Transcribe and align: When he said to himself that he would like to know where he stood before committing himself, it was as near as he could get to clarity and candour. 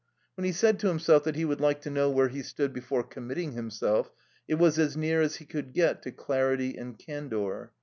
When 0.33 0.45
he 0.45 0.51
said 0.51 0.79
to 0.79 0.87
himself 0.87 1.25
that 1.25 1.35
he 1.35 1.45
would 1.45 1.61
like 1.61 1.81
to 1.81 1.91
know 1.91 2.09
where 2.09 2.29
he 2.29 2.41
stood 2.41 2.73
before 2.73 3.03
committing 3.03 3.51
himself, 3.51 4.11
it 4.47 4.55
was 4.55 4.79
as 4.79 4.97
near 4.97 5.21
as 5.21 5.35
he 5.35 5.45
could 5.45 5.73
get 5.73 6.01
to 6.01 6.11
clarity 6.11 6.75
and 6.75 6.97
candour. 6.97 7.71